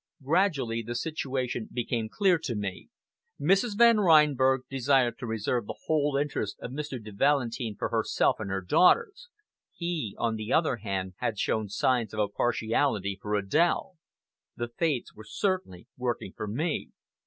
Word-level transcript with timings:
Gradually 0.23 0.81
the 0.81 0.95
situation 0.95 1.69
became 1.71 2.09
clear 2.09 2.39
to 2.39 2.55
me. 2.55 2.89
Mrs. 3.39 3.77
Van 3.77 3.97
Reinberg 3.99 4.61
desired 4.67 5.19
to 5.19 5.27
reserve 5.27 5.67
the 5.67 5.77
whole 5.85 6.17
interest 6.17 6.57
of 6.59 6.71
Mr. 6.71 6.99
de 6.99 7.11
Valentin 7.11 7.75
for 7.77 7.89
herself 7.89 8.37
and 8.39 8.49
her 8.49 8.61
daughters; 8.63 9.29
he, 9.71 10.15
on 10.17 10.37
the 10.37 10.51
other 10.51 10.77
hand, 10.77 11.13
had 11.17 11.37
shown 11.37 11.69
signs 11.69 12.15
of 12.15 12.19
a 12.19 12.27
partiality 12.29 13.19
for 13.21 13.39
Adèle. 13.39 13.91
The 14.55 14.69
fates 14.69 15.13
were 15.13 15.23
certainly 15.23 15.87
working 15.97 16.33
for 16.35 16.47
me. 16.47 16.89